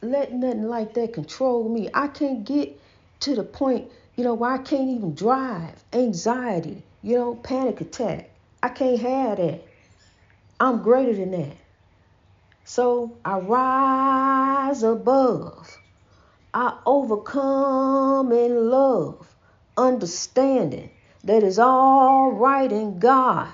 let 0.00 0.32
nothing 0.32 0.64
like 0.64 0.94
that 0.94 1.12
control 1.12 1.68
me. 1.68 1.88
I 1.94 2.08
can't 2.08 2.44
get 2.44 2.80
to 3.20 3.36
the 3.36 3.44
point, 3.44 3.92
you 4.16 4.24
know, 4.24 4.34
why 4.34 4.54
I 4.54 4.58
can't 4.58 4.90
even 4.90 5.14
drive. 5.14 5.82
Anxiety, 5.92 6.82
you 7.02 7.16
know, 7.16 7.34
panic 7.36 7.80
attack. 7.80 8.30
I 8.62 8.68
can't 8.70 9.00
have 9.00 9.38
that. 9.38 9.62
I'm 10.60 10.82
greater 10.82 11.14
than 11.14 11.32
that. 11.32 11.56
So 12.64 13.18
I 13.24 13.38
rise 13.38 14.82
above. 14.82 15.78
I 16.54 16.78
overcome 16.86 18.32
in 18.32 18.70
love, 18.70 19.26
understanding 19.76 20.90
that 21.24 21.42
is 21.42 21.58
all 21.58 22.32
right 22.32 22.70
in 22.70 22.98
God. 22.98 23.48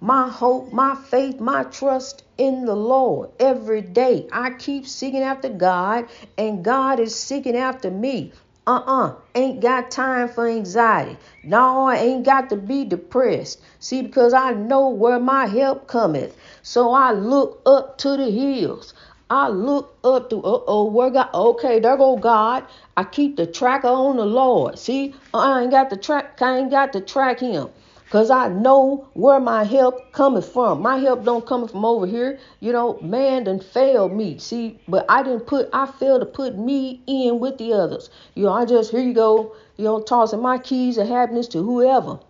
my 0.00 0.28
hope, 0.28 0.72
my 0.72 0.96
faith, 0.96 1.40
my 1.40 1.64
trust 1.64 2.24
in 2.38 2.64
the 2.66 2.74
Lord 2.76 3.30
every 3.40 3.82
day. 3.82 4.28
I 4.32 4.50
keep 4.50 4.86
seeking 4.86 5.22
after 5.22 5.48
God, 5.48 6.08
and 6.36 6.64
God 6.64 7.00
is 7.00 7.14
seeking 7.14 7.56
after 7.56 7.90
me. 7.90 8.32
Uh 8.64 8.70
uh-uh, 8.70 9.06
uh, 9.06 9.14
ain't 9.34 9.60
got 9.60 9.90
time 9.90 10.28
for 10.28 10.46
anxiety. 10.46 11.16
No, 11.42 11.86
I 11.86 11.96
ain't 11.96 12.24
got 12.24 12.48
to 12.50 12.56
be 12.56 12.84
depressed. 12.84 13.60
See, 13.80 14.02
because 14.02 14.32
I 14.32 14.52
know 14.52 14.88
where 14.88 15.18
my 15.18 15.46
help 15.46 15.88
cometh. 15.88 16.36
So 16.62 16.92
I 16.92 17.10
look 17.10 17.60
up 17.66 17.98
to 17.98 18.16
the 18.16 18.30
hills. 18.30 18.94
I 19.28 19.48
look 19.48 19.96
up 20.04 20.30
to, 20.30 20.36
uh 20.36 20.60
oh, 20.68 20.84
where 20.84 21.10
God, 21.10 21.30
okay, 21.34 21.80
there 21.80 21.96
go 21.96 22.16
God. 22.16 22.64
I 22.96 23.02
keep 23.02 23.36
the 23.36 23.46
tracker 23.46 23.88
on 23.88 24.18
the 24.18 24.26
Lord. 24.26 24.78
See, 24.78 25.14
I 25.34 25.62
ain't 25.62 25.72
got 25.72 25.90
to 25.90 25.96
track, 25.96 26.40
I 26.40 26.58
ain't 26.58 26.70
got 26.70 26.92
to 26.92 27.00
track 27.00 27.40
him. 27.40 27.68
Cause 28.12 28.28
I 28.30 28.48
know 28.48 29.08
where 29.14 29.40
my 29.40 29.64
help 29.64 30.12
coming 30.12 30.42
from. 30.42 30.82
My 30.82 30.98
help 30.98 31.24
don't 31.24 31.46
come 31.46 31.66
from 31.66 31.82
over 31.82 32.06
here. 32.06 32.38
You 32.60 32.70
know, 32.70 33.00
man 33.00 33.44
done 33.44 33.60
failed 33.60 34.12
me. 34.12 34.36
See, 34.36 34.78
but 34.86 35.06
I 35.08 35.22
didn't 35.22 35.46
put 35.46 35.70
I 35.72 35.86
failed 35.86 36.20
to 36.20 36.26
put 36.26 36.58
me 36.58 37.02
in 37.06 37.40
with 37.40 37.56
the 37.56 37.72
others. 37.72 38.10
You 38.34 38.42
know, 38.42 38.52
I 38.52 38.66
just 38.66 38.90
here 38.90 39.00
you 39.00 39.14
go, 39.14 39.56
you 39.78 39.84
know, 39.84 40.02
tossing 40.02 40.42
my 40.42 40.58
keys 40.58 40.98
of 40.98 41.08
happiness 41.08 41.48
to 41.48 41.62
whoever. 41.62 42.20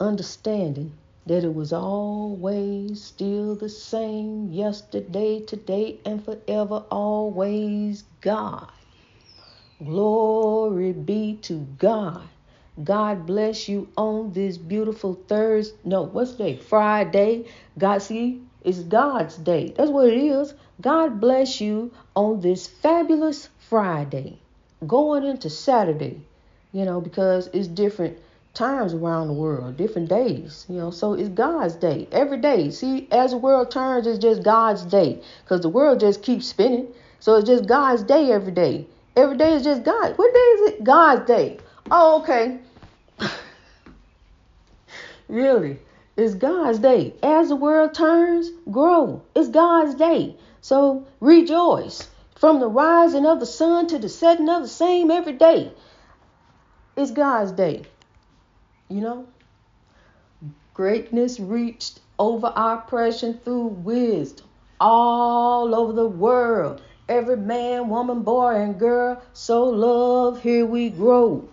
Understanding 0.01 0.93
that 1.27 1.43
it 1.43 1.53
was 1.53 1.73
always 1.73 3.03
still 3.03 3.57
the 3.57 3.69
same 3.69 4.53
yesterday, 4.53 5.41
today, 5.41 5.99
and 6.07 6.25
forever, 6.25 6.85
always 6.93 8.05
God. 8.21 8.71
Glory 9.83 10.93
be 10.93 11.39
to 11.43 11.67
God. 11.81 12.29
God 12.85 13.27
bless 13.27 13.69
you 13.69 13.89
on 13.97 14.33
this 14.33 14.57
beautiful 14.57 15.15
Thursday. 15.27 15.77
No, 15.85 16.03
what's 16.05 16.33
day? 16.33 16.57
Friday. 16.57 17.47
God, 17.77 18.03
see, 18.03 18.41
it's 18.63 18.79
God's 18.79 19.37
day. 19.37 19.75
That's 19.77 19.91
what 19.91 20.09
it 20.09 20.19
is. 20.19 20.55
God 20.81 21.21
bless 21.21 21.61
you 21.61 21.91
on 22.15 22.41
this 22.41 22.69
fabulous 22.69 23.49
Friday, 23.69 24.39
going 24.87 25.25
into 25.25 25.51
Saturday, 25.51 26.21
you 26.73 26.85
know, 26.85 27.01
because 27.01 27.49
it's 27.53 27.67
different 27.67 28.17
times 28.55 28.95
around 28.95 29.27
the 29.27 29.35
world, 29.35 29.77
different 29.77 30.09
days, 30.09 30.65
you 30.69 30.77
know. 30.77 30.91
So 30.91 31.15
it's 31.15 31.29
God's 31.31 31.75
day 31.75 32.07
every 32.13 32.39
day. 32.39 32.71
See, 32.71 33.09
as 33.11 33.33
the 33.33 33.39
world 33.39 33.73
turns, 33.73 34.07
it's 34.07 34.21
just 34.21 34.45
God's 34.45 34.85
day 34.85 35.21
because 35.43 35.63
the 35.63 35.69
world 35.69 35.99
just 35.99 36.23
keeps 36.23 36.47
spinning. 36.47 36.87
So 37.19 37.35
it's 37.37 37.49
just 37.49 37.67
God's 37.67 38.05
day 38.05 38.31
every 38.31 38.53
day. 38.53 38.87
Every 39.17 39.37
day 39.37 39.55
is 39.55 39.65
just 39.65 39.83
God. 39.83 40.17
What 40.17 40.33
day 40.33 40.39
is 40.39 40.71
it? 40.71 40.85
God's 40.85 41.27
day. 41.27 41.59
Oh, 41.91 42.21
okay. 42.21 42.59
really, 45.29 45.79
it's 46.17 46.35
God's 46.35 46.79
day. 46.79 47.15
As 47.23 47.49
the 47.49 47.57
world 47.57 47.95
turns, 47.95 48.51
grow. 48.71 49.23
It's 49.35 49.49
God's 49.49 49.95
day. 49.95 50.37
So 50.61 51.07
rejoice. 51.21 52.09
From 52.37 52.61
the 52.61 52.69
rising 52.69 53.27
of 53.27 53.41
the 53.41 53.47
sun 53.47 53.89
to 53.89 53.99
the 53.99 54.09
setting 54.09 54.49
of 54.49 54.63
the 54.63 54.69
same 54.69 55.11
every 55.11 55.33
day. 55.33 55.73
It's 56.97 57.11
God's 57.11 57.53
day. 57.53 57.85
You 58.89 59.01
know? 59.01 59.27
Greatness 60.75 61.41
reached 61.41 62.01
over 62.19 62.53
oppression 62.55 63.41
through 63.43 63.67
wisdom 63.67 64.47
all 64.81 65.75
over 65.75 65.93
the 65.93 66.07
world. 66.07 66.83
Every 67.09 67.37
man, 67.37 67.89
woman, 67.89 68.23
boy, 68.23 68.55
and 68.57 68.79
girl, 68.79 69.23
sow 69.33 69.65
love, 69.65 70.43
here 70.43 70.67
we 70.67 70.91
grow. 70.91 71.49